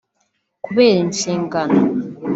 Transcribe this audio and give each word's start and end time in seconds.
kubera 0.65 0.97
inshingano 1.05 1.79